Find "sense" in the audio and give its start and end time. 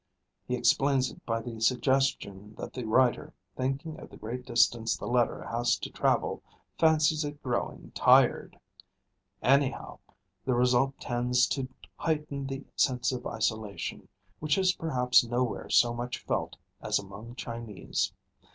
12.75-13.11